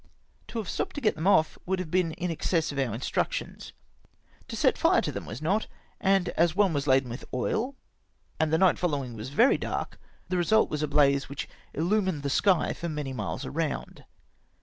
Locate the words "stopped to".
0.67-1.01